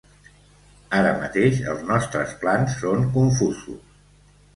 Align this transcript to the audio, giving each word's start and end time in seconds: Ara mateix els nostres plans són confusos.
Ara 0.99 1.09
mateix 1.23 1.59
els 1.73 1.83
nostres 1.89 2.33
plans 2.45 2.73
són 2.85 3.05
confusos. 3.19 4.01